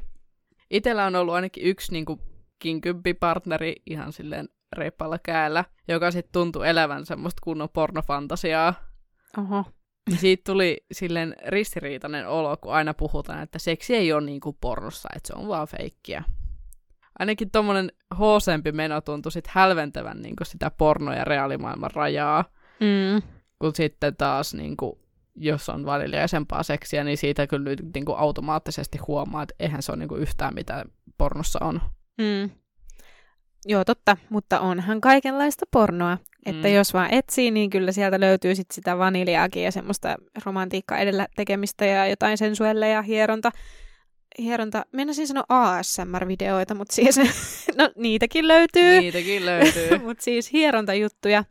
Itellä 0.69 1.05
on 1.05 1.15
ollut 1.15 1.33
ainakin 1.33 1.63
yksi 1.63 1.91
niinku 1.91 2.19
kinkympi-partneri 2.63 3.75
ihan 3.85 4.13
silleen 4.13 4.49
reippaalla 4.73 5.19
käällä, 5.19 5.65
joka 5.87 6.11
sitten 6.11 6.31
tuntui 6.33 6.69
elävän 6.69 7.05
semmoista 7.05 7.39
kunnon 7.43 7.69
pornofantasiaa. 7.73 8.73
Oho. 9.37 9.65
Ja 10.11 10.17
siitä 10.17 10.51
tuli 10.51 10.85
silleen 10.91 11.35
ristiriitainen 11.47 12.27
olo, 12.27 12.57
kun 12.57 12.73
aina 12.73 12.93
puhutaan, 12.93 13.43
että 13.43 13.59
seksi 13.59 13.95
ei 13.95 14.13
ole 14.13 14.21
niinku 14.21 14.53
pornossa, 14.53 15.09
että 15.15 15.27
se 15.27 15.33
on 15.33 15.47
vaan 15.47 15.67
feikkiä. 15.67 16.23
Ainakin 17.19 17.51
tommonen 17.51 17.91
hoosempi 18.19 18.71
meno 18.71 19.01
tuntui 19.01 19.31
sit 19.31 19.47
hälventävän 19.47 20.21
niinku 20.21 20.45
sitä 20.45 20.71
porno- 20.77 21.13
ja 21.13 21.23
reaalimaailman 21.23 21.91
rajaa. 21.93 22.45
Mm. 22.79 23.21
Kun 23.59 23.75
sitten 23.75 24.15
taas, 24.15 24.53
niin 24.53 24.77
kuin, 24.77 24.99
jos 25.35 25.69
on 25.69 25.85
vaniljaisempaa 25.85 26.63
seksiä, 26.63 27.03
niin 27.03 27.17
siitä 27.17 27.47
kyllä 27.47 27.75
niin 27.93 28.05
kuin 28.05 28.17
automaattisesti 28.17 28.97
huomaa, 28.97 29.43
että 29.43 29.55
eihän 29.59 29.83
se 29.83 29.91
ole 29.91 29.99
niin 29.99 30.09
kuin 30.09 30.21
yhtään 30.21 30.53
mitä 30.53 30.85
pornossa 31.17 31.59
on. 31.61 31.81
Mm. 32.17 32.49
Joo, 33.65 33.85
totta, 33.85 34.17
mutta 34.29 34.59
onhan 34.59 35.01
kaikenlaista 35.01 35.65
pornoa. 35.71 36.17
Että 36.45 36.67
Mm. 36.67 36.73
jos 36.73 36.93
vaan 36.93 37.13
etsii, 37.13 37.51
niin 37.51 37.69
kyllä 37.69 37.91
sieltä 37.91 38.19
löytyy 38.19 38.55
sit 38.55 38.71
sitä 38.71 38.97
vaniljaakin 38.97 39.63
ja 39.63 39.71
semmoista 39.71 40.15
romantiikkaa 40.45 40.97
edellä 40.97 41.27
tekemistä 41.35 41.85
ja 41.85 42.07
jotain 42.07 42.37
sensuelle 42.37 42.89
ja 42.89 43.01
hieronta. 43.01 43.51
Hieronta, 44.39 44.85
mennäisin 44.91 45.27
sanoa 45.27 45.43
ASMR-videoita, 45.49 46.75
mutta 46.75 46.95
siis, 46.95 47.15
no 47.77 47.91
niitäkin 47.95 48.47
löytyy. 48.47 48.99
Niitäkin 48.99 49.45
löytyy. 49.45 49.97
Mutta 50.05 50.23
siis 50.23 50.51
hierontajuttuja. 50.53 51.43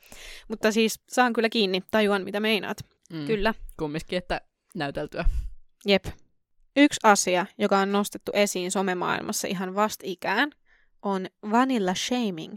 Mutta 0.48 0.72
siis 0.72 1.00
saan 1.08 1.32
kyllä 1.32 1.48
kiinni, 1.48 1.82
tajuan 1.90 2.24
mitä 2.24 2.40
meinaat. 2.40 2.76
Mm. 3.12 3.26
Kyllä. 3.26 3.54
Kumminkin, 3.78 4.18
että 4.18 4.40
näyteltyä. 4.74 5.24
Jep. 5.86 6.04
Yksi 6.76 7.00
asia, 7.02 7.46
joka 7.58 7.78
on 7.78 7.92
nostettu 7.92 8.32
esiin 8.34 8.70
somemaailmassa 8.70 9.48
ihan 9.48 9.74
vastikään, 9.74 10.50
on 11.02 11.26
vanilla 11.50 11.94
shaming 11.94 12.56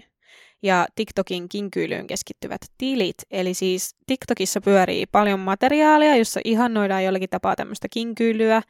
ja 0.63 0.87
TikTokin 0.95 1.49
kinkyilyyn 1.49 2.07
keskittyvät 2.07 2.61
tilit. 2.77 3.15
Eli 3.31 3.53
siis 3.53 3.95
TikTokissa 4.07 4.61
pyörii 4.61 5.05
paljon 5.05 5.39
materiaalia, 5.39 6.15
jossa 6.15 6.39
ihannoidaan 6.43 7.03
jollakin 7.03 7.29
tapaa 7.29 7.55
tämmöistä 7.55 7.87
kinkyilyä 7.91 8.61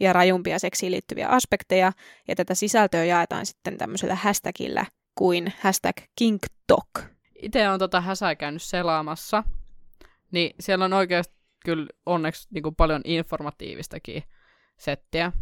ja 0.00 0.12
rajumpia 0.12 0.58
seksiin 0.58 0.92
liittyviä 0.92 1.28
aspekteja, 1.28 1.92
ja 2.28 2.36
tätä 2.36 2.54
sisältöä 2.54 3.04
jaetaan 3.04 3.46
sitten 3.46 3.78
tämmöisellä 3.78 4.14
hashtagillä 4.14 4.86
kuin 5.14 5.52
hashtag 5.60 5.96
kinktok. 6.16 6.88
Itse 7.42 7.68
on 7.68 7.78
tota 7.78 8.00
häsää 8.00 8.34
käynyt 8.34 8.62
selaamassa, 8.62 9.44
niin 10.30 10.54
siellä 10.60 10.84
on 10.84 10.92
oikeasti 10.92 11.34
kyllä 11.64 11.86
onneksi 12.06 12.48
niin 12.50 12.62
kuin 12.62 12.74
paljon 12.74 13.00
informatiivistakin 13.04 14.22
settiä. 14.78 15.32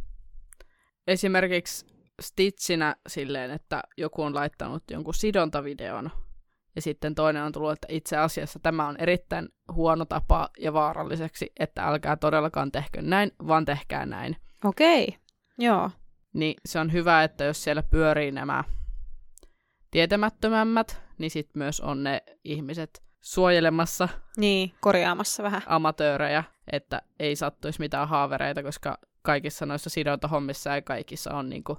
Esimerkiksi 1.06 1.86
Stitchinä 2.20 2.96
silleen, 3.08 3.50
että 3.50 3.82
joku 3.96 4.22
on 4.22 4.34
laittanut 4.34 4.82
jonkun 4.90 5.14
sidontavideon, 5.14 6.10
ja 6.76 6.82
sitten 6.82 7.14
toinen 7.14 7.42
on 7.42 7.52
tullut, 7.52 7.72
että 7.72 7.86
itse 7.90 8.16
asiassa 8.16 8.58
tämä 8.62 8.88
on 8.88 8.96
erittäin 8.96 9.48
huono 9.72 10.04
tapa 10.04 10.48
ja 10.58 10.72
vaaralliseksi, 10.72 11.52
että 11.60 11.86
älkää 11.86 12.16
todellakaan 12.16 12.72
tehkö 12.72 13.02
näin, 13.02 13.32
vaan 13.46 13.64
tehkää 13.64 14.06
näin. 14.06 14.36
Okei, 14.64 15.16
joo. 15.58 15.90
Niin 16.32 16.54
se 16.66 16.78
on 16.78 16.92
hyvä, 16.92 17.24
että 17.24 17.44
jos 17.44 17.64
siellä 17.64 17.82
pyörii 17.82 18.32
nämä 18.32 18.64
tietämättömämmät, 19.90 21.02
niin 21.18 21.30
sitten 21.30 21.58
myös 21.58 21.80
on 21.80 22.02
ne 22.02 22.22
ihmiset 22.44 23.02
suojelemassa 23.20 24.08
Niin, 24.36 24.72
korjaamassa 24.80 25.42
vähän. 25.42 25.62
amatöörejä, 25.66 26.44
että 26.72 27.02
ei 27.18 27.36
sattuisi 27.36 27.80
mitään 27.80 28.08
haavereita, 28.08 28.62
koska 28.62 28.98
kaikissa 29.22 29.66
noissa 29.66 29.90
sidontahommissa 29.90 30.70
ja 30.70 30.82
kaikissa 30.82 31.34
on 31.34 31.48
niinku 31.50 31.78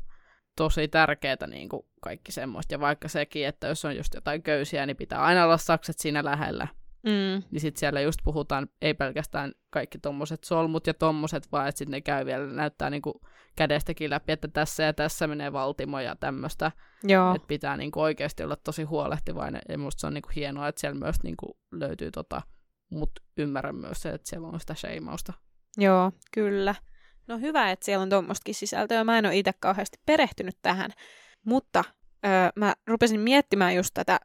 tosi 0.57 0.88
tärkeää 0.88 1.48
niinku 1.48 1.89
kaikki 2.01 2.31
semmoista. 2.31 2.74
Ja 2.74 2.79
vaikka 2.79 3.07
sekin, 3.07 3.48
että 3.48 3.67
jos 3.67 3.86
on 3.86 3.95
just 3.95 4.13
jotain 4.13 4.43
köysiä, 4.43 4.86
niin 4.86 4.98
pitää 4.98 5.21
aina 5.24 5.43
olla 5.43 5.57
sakset 5.57 6.00
siinä 6.00 6.24
lähellä. 6.24 6.67
Mm, 7.03 7.43
Niin 7.51 7.62
sitten 7.62 7.79
siellä 7.79 8.01
just 8.01 8.19
puhutaan, 8.24 8.67
ei 8.81 8.93
pelkästään 8.93 9.51
kaikki 9.69 9.98
tommoset 9.98 10.43
solmut 10.43 10.88
ja 10.88 10.93
tommoset, 10.93 11.51
vaan 11.51 11.67
että 11.67 11.79
sitten 11.79 11.91
ne 11.91 12.01
käy 12.01 12.25
vielä, 12.25 12.45
näyttää 12.45 12.89
niinku 12.89 13.21
kädestäkin 13.55 14.10
läpi, 14.10 14.31
että 14.31 14.48
tässä 14.48 14.83
ja 14.83 14.93
tässä 14.93 15.27
menee 15.27 15.53
valtimo 15.53 16.00
ja 16.00 16.15
tämmöistä. 16.15 16.71
Että 17.36 17.48
pitää 17.48 17.77
niinku 17.77 18.01
oikeasti 18.01 18.43
olla 18.43 18.55
tosi 18.55 18.83
huolehtivainen. 18.83 19.62
Ja 19.69 19.77
musta 19.77 20.00
se 20.00 20.07
on 20.07 20.13
niinku 20.13 20.29
hienoa, 20.36 20.67
että 20.67 20.81
siellä 20.81 21.00
myös 21.00 21.15
niinku 21.24 21.57
löytyy 21.71 22.12
tota, 22.12 22.41
mut 22.91 23.12
ymmärrän 23.38 23.75
myös 23.75 24.01
se, 24.01 24.10
että 24.10 24.29
siellä 24.29 24.48
on 24.48 24.60
sitä 24.60 24.74
sheimausta. 24.75 25.33
Joo, 25.77 26.12
kyllä. 26.33 26.75
No 27.31 27.38
hyvä, 27.38 27.71
että 27.71 27.85
siellä 27.85 28.03
on 28.03 28.09
tuommoistakin 28.09 28.55
sisältöä. 28.55 29.03
Mä 29.03 29.17
en 29.17 29.25
ole 29.25 29.38
itse 29.38 29.51
kauheasti 29.59 29.97
perehtynyt 30.05 30.57
tähän, 30.61 30.91
mutta 31.45 31.83
öö, 32.25 32.31
mä 32.55 32.73
rupesin 32.88 33.19
miettimään 33.19 33.75
just 33.75 33.91
tätä, 33.93 34.19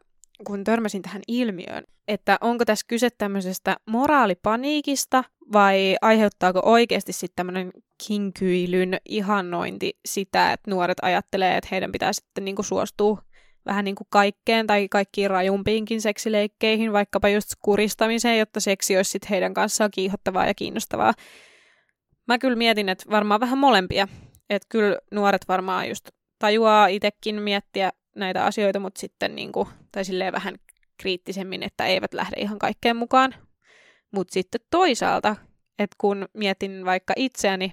kun 0.47 0.65
törmäsin 0.65 1.03
tähän 1.03 1.23
ilmiöön, 1.29 1.85
että 2.09 2.39
onko 2.41 2.65
tässä 2.65 2.87
kyse 2.89 3.09
tämmöisestä 3.19 3.77
moraalipaniikista 3.87 5.25
vai 5.53 5.97
aiheuttaako 6.03 6.61
oikeasti 6.65 7.13
sitten 7.13 7.37
tämmöinen 7.37 7.71
kinkyilyn 8.07 8.99
ihannointi 9.09 9.99
sitä, 10.09 10.53
että 10.53 10.71
nuoret 10.71 10.99
ajattelee, 11.03 11.57
että 11.57 11.69
heidän 11.71 11.93
pitää 11.93 12.13
sitten 12.13 12.45
niinku 12.45 12.63
suostua 12.63 13.23
vähän 13.67 13.85
niin 13.85 13.97
kuin 13.97 14.09
kaikkeen 14.11 14.67
tai 14.67 14.89
kaikkiin 14.89 15.31
rajumpiinkin 15.31 16.01
seksileikkeihin, 16.01 16.93
vaikkapa 16.93 17.29
just 17.29 17.49
kuristamiseen, 17.63 18.39
jotta 18.39 18.61
seksi 18.61 18.97
olisi 18.97 19.11
sitten 19.11 19.31
heidän 19.31 19.55
kanssaan 19.55 19.91
kiihottavaa 19.91 20.47
ja 20.47 20.55
kiinnostavaa. 20.55 21.15
Mä 22.29 22.39
kyllä 22.39 22.57
mietin, 22.57 22.89
että 22.89 23.11
varmaan 23.11 23.41
vähän 23.41 23.59
molempia. 23.59 24.09
Että 24.51 24.67
kyllä 24.69 24.99
nuoret 25.11 25.49
varmaan 25.49 25.89
just 25.89 26.09
tajuaa 26.39 26.87
itsekin 26.87 27.43
miettiä 27.43 27.93
näitä 28.17 28.45
asioita, 28.45 28.81
mutta 28.81 29.01
sitten 29.01 29.37
niin 29.37 29.53
kuin, 29.53 29.69
tai 29.93 30.05
silleen 30.05 30.33
vähän 30.33 30.55
kriittisemmin, 31.03 31.63
että 31.63 31.87
eivät 31.87 32.15
lähde 32.15 32.37
ihan 32.41 32.59
kaikkeen 32.59 32.97
mukaan. 32.97 33.35
Mutta 34.11 34.33
sitten 34.33 34.61
toisaalta, 34.71 35.37
että 35.79 35.97
kun 35.99 36.29
mietin 36.35 36.85
vaikka 36.85 37.13
itseäni 37.17 37.73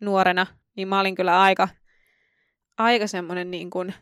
nuorena, 0.00 0.46
niin 0.76 0.88
mä 0.88 1.00
olin 1.00 1.14
kyllä 1.14 1.40
aika, 1.40 1.68
aika 2.78 3.06
semmoinen 3.06 3.50
niin 3.50 3.70
kuin 3.70 3.94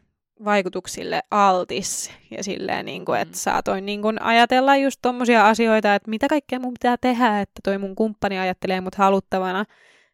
vaikutuksille 0.45 1.23
altis 1.31 2.13
ja 2.31 2.45
silleen, 2.45 2.87
niin 2.87 3.05
kuin, 3.05 3.21
että 3.21 3.35
mm. 3.35 3.39
saatoin 3.39 3.87
niin 3.87 4.03
kuin 4.03 4.23
ajatella 4.23 4.77
just 4.77 4.99
tommosia 5.03 5.49
asioita, 5.49 5.95
että 5.95 6.11
mitä 6.11 6.29
kaikkea 6.29 6.61
mun 6.61 6.75
pitää 6.75 6.97
tehdä, 6.97 7.41
että 7.41 7.61
toi 7.65 7.79
mun 7.79 7.95
kumppani 7.95 8.39
ajattelee 8.39 8.81
mut 8.81 8.95
haluttavana, 8.95 9.65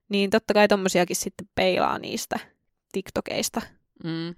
niin 0.09 0.31
totta 0.31 0.55
kai 0.55 0.69
tommosiakin 0.69 1.17
sitten 1.17 1.49
peilaa 1.55 1.99
niistä 1.99 2.39
TikTokeista. 2.93 3.63
Mm. 4.05 4.35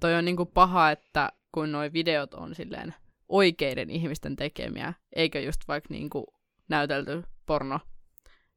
Toi 0.00 0.14
on 0.14 0.24
niin 0.24 0.36
kuin 0.36 0.48
paha, 0.54 0.90
että 0.90 1.32
kun 1.52 1.72
nuo 1.72 1.82
videot 1.92 2.34
on 2.34 2.54
silleen 2.54 2.94
oikeiden 3.28 3.90
ihmisten 3.90 4.36
tekemiä, 4.36 4.94
eikä 5.12 5.40
just 5.40 5.60
vaikka 5.68 5.94
niin 5.94 6.10
kuin 6.10 6.26
näytelty 6.68 7.22
porno, 7.46 7.80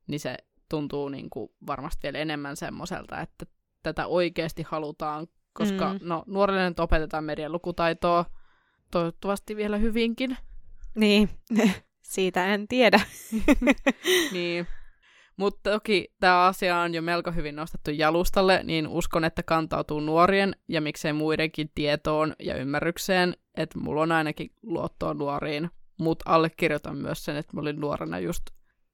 niin 0.08 0.20
se 0.20 0.38
tuntuu 0.70 1.10
niin 1.10 1.30
kuin 1.30 1.52
varmasti 1.68 2.00
vielä 2.04 2.18
enemmän 2.18 2.56
semmoiselta, 2.56 3.22
että 3.22 3.46
tätä 3.84 4.08
oikeasti 4.08 4.64
halutaan 4.68 5.28
koska 5.60 5.94
mm. 5.94 6.00
no, 6.02 6.24
nuorille 6.28 6.70
nyt 6.70 6.80
opetetaan 6.80 7.24
median 7.24 7.52
lukutaitoa 7.52 8.26
toivottavasti 8.92 9.56
vielä 9.56 9.78
hyvinkin. 9.78 10.38
Niin, 10.96 11.30
siitä 12.14 12.54
en 12.54 12.68
tiedä. 12.68 13.00
niin. 14.34 14.68
Mutta 15.38 15.72
toki 15.72 16.14
tämä 16.20 16.46
asia 16.46 16.78
on 16.78 16.94
jo 16.94 17.02
melko 17.02 17.32
hyvin 17.32 17.56
nostettu 17.56 17.92
jalustalle, 17.92 18.62
niin 18.64 18.88
uskon, 18.88 19.24
että 19.24 19.44
kantautuu 19.44 20.00
nuorien 20.00 20.56
ja 20.68 20.82
miksei 20.82 21.14
muidenkin 21.14 21.72
tietoon 21.76 22.36
ja 22.40 22.56
ymmärrykseen, 22.56 23.34
että 23.58 23.80
mulla 23.80 24.02
on 24.02 24.12
ainakin 24.12 24.52
luottoa 24.64 25.14
nuoriin, 25.14 25.70
mutta 26.00 26.32
allekirjoitan 26.34 26.98
myös 26.98 27.26
sen, 27.26 27.36
että 27.36 27.54
mä 27.54 27.62
olin 27.62 27.80
nuorena 27.80 28.20
just 28.20 28.44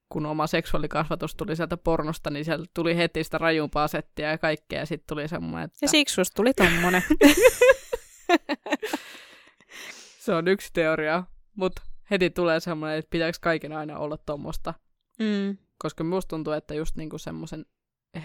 kun 0.09 0.25
oma 0.25 0.47
seksuaalikasvatus 0.47 1.35
tuli 1.35 1.55
sieltä 1.55 1.77
pornosta, 1.77 2.29
niin 2.29 2.45
sieltä 2.45 2.65
tuli 2.73 2.97
heti 2.97 3.23
sitä 3.23 3.37
rajumpaa 3.37 3.87
settiä 3.87 4.31
ja 4.31 4.37
kaikkea, 4.37 4.79
ja 4.79 4.85
sitten 4.85 5.07
tuli 5.07 5.27
semmoinen, 5.27 5.65
että... 5.65 5.77
Ja 5.81 5.87
siksi 5.87 6.15
susta 6.15 6.35
tuli 6.35 6.53
tommonen. 6.53 7.03
se 10.25 10.33
on 10.33 10.47
yksi 10.47 10.69
teoria, 10.73 11.23
mutta 11.55 11.81
heti 12.11 12.29
tulee 12.29 12.59
semmoinen, 12.59 12.97
että 12.97 13.09
pitääkö 13.09 13.37
kaiken 13.41 13.73
aina 13.73 13.97
olla 13.97 14.17
tommosta. 14.17 14.73
Mm. 15.19 15.57
Koska 15.77 16.03
musta 16.03 16.29
tuntuu, 16.29 16.53
että 16.53 16.73
just 16.73 16.95
niinku 16.95 17.17
semmoisen 17.17 17.65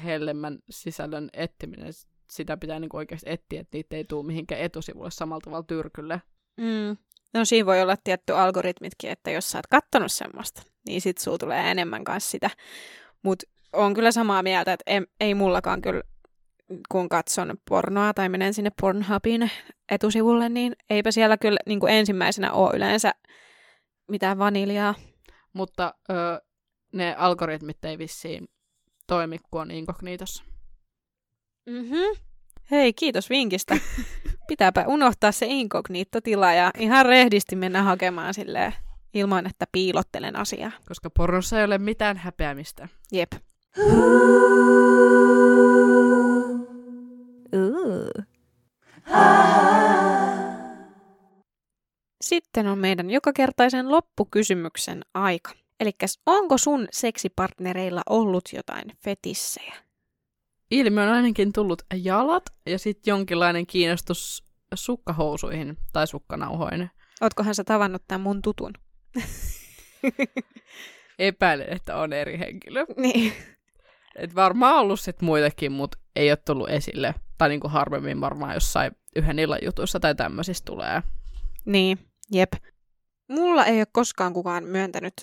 hellemmän 0.04 0.58
sisällön 0.70 1.30
etsiminen, 1.32 1.92
sitä 2.30 2.56
pitää 2.56 2.80
niinku 2.80 2.96
oikeasti 2.96 3.30
etsiä, 3.30 3.60
että 3.60 3.76
niitä 3.76 3.96
ei 3.96 4.04
tule 4.04 4.26
mihinkään 4.26 4.60
etusivulle 4.60 5.10
samalla 5.10 5.40
tavalla 5.40 5.62
tyrkylle. 5.62 6.22
Mm. 6.57 6.96
No 7.35 7.45
siinä 7.45 7.66
voi 7.66 7.83
olla 7.83 7.97
tietty 8.05 8.33
algoritmitkin, 8.33 9.11
että 9.11 9.31
jos 9.31 9.51
sä 9.51 9.59
oot 9.59 9.66
kattonut 9.66 10.12
semmoista, 10.12 10.62
niin 10.87 11.01
sit 11.01 11.19
sulla 11.19 11.38
tulee 11.38 11.71
enemmän 11.71 12.05
kanssa 12.05 12.31
sitä. 12.31 12.51
Mutta 13.23 13.47
on 13.73 13.95
kyllä 13.95 14.12
samaa 14.12 14.43
mieltä, 14.43 14.73
että 14.73 14.85
ei, 14.87 15.01
ei 15.21 15.35
mullakaan 15.35 15.83
kyllä, 15.83 16.03
kun 16.88 17.09
katson 17.09 17.57
pornoa 17.69 18.14
tai 18.14 18.29
menen 18.29 18.55
sinne 18.55 18.71
Pornhubin 18.81 19.51
etusivulle, 19.88 20.49
niin 20.49 20.77
eipä 20.90 21.11
siellä 21.11 21.37
kyllä 21.37 21.59
niin 21.66 21.81
kuin 21.81 21.93
ensimmäisenä 21.93 22.53
ole 22.53 22.77
yleensä 22.77 23.14
mitään 24.09 24.38
vaniljaa. 24.38 24.95
Mutta 25.53 25.95
ö, 26.11 26.14
ne 26.93 27.14
algoritmit 27.14 27.85
ei 27.85 27.99
vissiin 27.99 28.49
toimi, 29.07 29.38
kun 29.51 29.61
on 29.61 29.71
inkognitossa. 29.71 30.45
Mhm. 31.66 32.30
Hei, 32.70 32.92
kiitos 32.92 33.30
vinkistä. 33.30 33.76
Pitääpä 34.48 34.85
unohtaa 34.87 35.33
se 35.33 35.46
inkognito-tila 35.48 36.52
ja 36.52 36.70
ihan 36.78 37.06
rehdisti 37.06 37.56
mennä 37.56 37.83
hakemaan 37.83 38.35
silleen 38.35 38.74
ilman, 39.14 39.46
että 39.46 39.66
piilottelen 39.72 40.37
asiaa. 40.37 40.72
Koska 40.88 41.11
pornossa 41.11 41.59
ei 41.59 41.64
ole 41.64 41.78
mitään 41.78 42.16
häpeämistä. 42.16 42.88
Jep. 43.12 43.33
Sitten 52.20 52.66
on 52.66 52.78
meidän 52.78 53.11
jokakertaisen 53.11 53.90
loppukysymyksen 53.90 55.04
aika. 55.14 55.50
Eli 55.80 55.90
onko 56.26 56.59
sun 56.59 56.88
seksipartnereilla 56.92 58.02
ollut 58.11 58.44
jotain 58.52 58.92
fetissejä? 59.04 59.89
Ilmi 60.70 61.00
on 61.00 61.09
ainakin 61.09 61.52
tullut 61.52 61.83
jalat 61.94 62.44
ja 62.66 62.78
sitten 62.78 63.12
jonkinlainen 63.12 63.66
kiinnostus 63.66 64.44
sukkahousuihin 64.74 65.76
tai 65.92 66.06
sukkanauhoihin. 66.06 66.90
Ootkohan 67.20 67.54
sä 67.54 67.64
tavannut 67.64 68.02
tämän 68.09 68.20
mun 68.20 68.42
tutun? 68.42 68.72
Epäilen, 71.18 71.72
että 71.72 71.96
on 71.96 72.12
eri 72.12 72.38
henkilö. 72.38 72.87
Niin. 72.96 73.33
Et 74.16 74.35
varmaan 74.35 74.76
ollut 74.76 75.00
sit 75.00 75.22
muitakin, 75.22 75.72
mutta 75.72 75.98
ei 76.16 76.30
ole 76.30 76.37
tullut 76.37 76.70
esille. 76.70 77.14
Tai 77.38 77.48
niinku 77.48 77.68
harvemmin 77.68 78.20
varmaan 78.20 78.54
jossain 78.54 78.92
yhden 79.16 79.38
illan 79.38 79.59
jutuissa 79.62 80.00
tai 80.00 80.14
tämmöisissä 80.14 80.64
tulee. 80.64 81.02
Niin, 81.64 81.98
jep. 82.33 82.52
Mulla 83.28 83.64
ei 83.64 83.78
ole 83.78 83.87
koskaan 83.92 84.33
kukaan 84.33 84.64
myöntänyt 84.64 85.14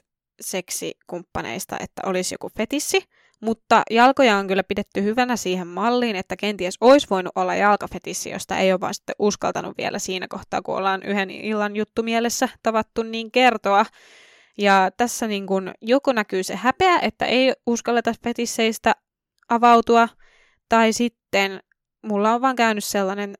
seksikumppaneista, 0.41 1.77
että 1.79 2.01
olisi 2.05 2.33
joku 2.33 2.49
fetissi, 2.57 3.03
mutta 3.41 3.83
jalkoja 3.89 4.37
on 4.37 4.47
kyllä 4.47 4.63
pidetty 4.63 5.03
hyvänä 5.03 5.35
siihen 5.35 5.67
malliin, 5.67 6.15
että 6.15 6.35
kenties 6.35 6.77
olisi 6.81 7.07
voinut 7.09 7.31
olla 7.35 7.55
jalkafetissi, 7.55 8.29
josta 8.29 8.57
ei 8.57 8.71
ole 8.71 8.79
vaan 8.79 8.93
sitten 8.93 9.15
uskaltanut 9.19 9.77
vielä 9.77 9.99
siinä 9.99 10.27
kohtaa, 10.27 10.61
kun 10.61 10.77
ollaan 10.77 11.03
yhden 11.03 11.31
illan 11.31 11.75
juttu 11.75 12.03
mielessä 12.03 12.49
tavattu 12.63 13.03
niin 13.03 13.31
kertoa. 13.31 13.85
Ja 14.57 14.91
tässä 14.97 15.27
niin 15.27 15.47
kun 15.47 15.73
joko 15.81 16.13
näkyy 16.13 16.43
se 16.43 16.55
häpeä, 16.55 16.99
että 16.99 17.25
ei 17.25 17.53
uskalleta 17.67 18.13
fetisseistä 18.23 18.95
avautua, 19.49 20.09
tai 20.69 20.93
sitten 20.93 21.59
mulla 22.01 22.33
on 22.33 22.41
vaan 22.41 22.55
käynyt 22.55 22.83
sellainen 22.83 23.35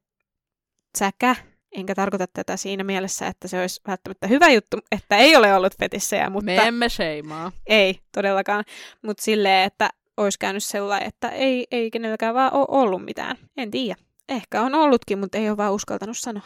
säkä, 0.97 1.35
enkä 1.77 1.95
tarkoita 1.95 2.25
tätä 2.33 2.57
siinä 2.57 2.83
mielessä, 2.83 3.27
että 3.27 3.47
se 3.47 3.61
olisi 3.61 3.81
välttämättä 3.87 4.27
hyvä 4.27 4.49
juttu, 4.49 4.77
että 4.91 5.17
ei 5.17 5.35
ole 5.35 5.55
ollut 5.55 5.77
fetissejä, 5.77 6.29
mutta... 6.29 6.45
Me 6.45 6.67
emme 6.67 6.89
sheimaa. 6.89 7.51
Ei, 7.67 7.99
todellakaan. 8.11 8.63
Mutta 9.01 9.23
silleen, 9.23 9.63
että 9.63 9.89
olisi 10.17 10.39
käynyt 10.39 10.63
sellainen, 10.63 11.07
että 11.07 11.29
ei, 11.29 11.67
ei 11.71 11.91
kenelläkään 11.91 12.35
vaan 12.35 12.53
ole 12.53 12.65
ollut 12.69 13.05
mitään. 13.05 13.37
En 13.57 13.71
tiedä. 13.71 13.95
Ehkä 14.29 14.61
on 14.61 14.75
ollutkin, 14.75 15.19
mutta 15.19 15.37
ei 15.37 15.49
ole 15.49 15.57
vaan 15.57 15.73
uskaltanut 15.73 16.17
sanoa. 16.17 16.43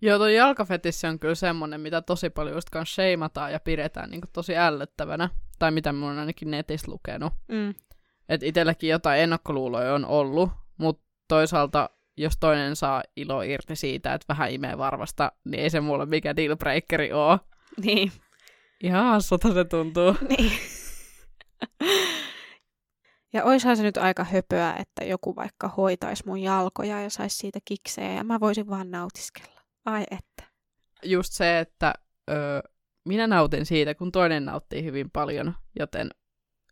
Joo, 0.00 0.18
tuo 0.18 0.28
jalkafetissi 0.28 1.06
on 1.06 1.18
kyllä 1.18 1.34
semmoinen, 1.34 1.80
mitä 1.80 2.02
tosi 2.02 2.30
paljon 2.30 2.54
just 2.54 2.70
kanssa 2.70 2.94
sheimataan 2.94 3.52
ja 3.52 3.60
pidetään 3.60 4.10
niin 4.10 4.20
tosi 4.32 4.56
ällöttävänä. 4.56 5.28
Tai 5.58 5.70
mitä 5.70 5.92
mun 5.92 6.10
on 6.10 6.18
ainakin 6.18 6.50
netissä 6.50 6.90
lukenut. 6.90 7.32
Mm. 7.48 7.74
Että 8.28 8.46
itselläkin 8.46 8.90
jotain 8.90 9.20
ennakkoluuloja 9.20 9.94
on 9.94 10.04
ollut, 10.04 10.50
mutta 10.78 11.02
toisaalta 11.28 11.90
jos 12.16 12.32
toinen 12.40 12.76
saa 12.76 13.02
ilo 13.16 13.42
irti 13.42 13.76
siitä, 13.76 14.14
että 14.14 14.24
vähän 14.28 14.50
imee 14.50 14.78
varvasta, 14.78 15.32
niin 15.44 15.62
ei 15.62 15.70
se 15.70 15.80
mulle 15.80 16.06
mikä 16.06 16.36
dealbreakeri 16.36 17.12
oo. 17.12 17.38
Niin. 17.82 18.12
Ihan 18.82 19.04
hassulta 19.04 19.54
se 19.54 19.64
tuntuu. 19.64 20.16
Niin. 20.28 20.52
ja 23.32 23.44
oishan 23.44 23.76
se 23.76 23.82
nyt 23.82 23.96
aika 23.96 24.24
höpöä, 24.24 24.74
että 24.78 25.04
joku 25.04 25.36
vaikka 25.36 25.68
hoitaisi 25.68 26.26
mun 26.26 26.38
jalkoja 26.38 27.00
ja 27.00 27.10
saisi 27.10 27.36
siitä 27.36 27.58
kiksejä 27.64 28.12
ja 28.12 28.24
mä 28.24 28.40
voisin 28.40 28.68
vaan 28.68 28.90
nautiskella. 28.90 29.60
Ai 29.84 30.04
että. 30.10 30.52
Just 31.02 31.32
se, 31.32 31.58
että 31.58 31.94
ö, 32.30 32.34
minä 33.04 33.26
nautin 33.26 33.66
siitä, 33.66 33.94
kun 33.94 34.12
toinen 34.12 34.44
nauttii 34.44 34.84
hyvin 34.84 35.10
paljon, 35.10 35.54
joten 35.78 36.10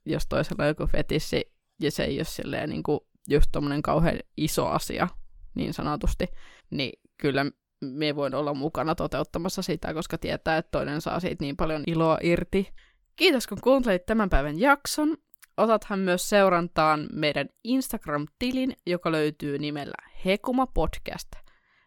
jos 0.07 0.26
toisella 0.26 0.64
on 0.64 0.68
joku 0.68 0.87
fetissi 0.87 1.53
ja 1.81 1.90
se 1.90 2.05
ei 2.05 2.18
ole 2.18 2.24
silleen 2.24 2.70
niin 2.70 2.83
kuin 2.83 3.00
just 3.29 3.46
tommonen 3.53 3.83
kauhean 3.83 4.18
iso 4.37 4.66
asia, 4.66 5.09
niin 5.54 5.74
sanotusti, 5.74 6.26
niin 6.70 7.00
kyllä 7.18 7.46
me 7.80 8.16
voin 8.16 8.34
olla 8.34 8.54
mukana 8.54 8.94
toteuttamassa 8.94 9.62
sitä, 9.62 9.94
koska 9.94 10.18
tietää, 10.18 10.56
että 10.56 10.70
toinen 10.70 11.00
saa 11.00 11.20
siitä 11.20 11.44
niin 11.44 11.56
paljon 11.56 11.84
iloa 11.86 12.18
irti. 12.22 12.68
Kiitos 13.16 13.46
kun 13.46 13.58
kuuntelit 13.60 14.06
tämän 14.06 14.30
päivän 14.30 14.60
jakson. 14.60 15.16
Otathan 15.56 15.98
myös 15.98 16.28
seurantaan 16.28 17.08
meidän 17.12 17.48
Instagram-tilin, 17.64 18.76
joka 18.86 19.12
löytyy 19.12 19.58
nimellä 19.58 20.08
Hekuma 20.24 20.66
Podcast. 20.66 21.28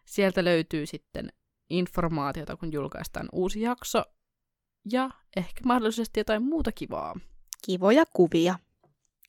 Sieltä 0.04 0.44
löytyy 0.44 0.86
sitten 0.86 1.32
informaatiota, 1.70 2.56
kun 2.56 2.72
julkaistaan 2.72 3.28
uusi 3.32 3.60
jakso 3.60 4.04
ja 4.92 5.10
ehkä 5.36 5.60
mahdollisesti 5.64 6.20
jotain 6.20 6.42
muuta 6.42 6.72
kivaa. 6.72 7.14
Kivoja 7.66 8.04
kuvia. 8.12 8.58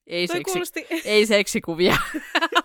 Ei, 0.08 0.28
Toi 0.28 0.38
seksi, 0.38 0.52
kuulosti... 0.52 0.88
ei 1.06 1.26
seksikuvia. 1.26 1.98